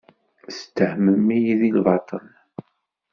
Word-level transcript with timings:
Ttehmen-iyi 0.57 1.53
deg 1.61 1.71
lbaṭel. 1.79 2.25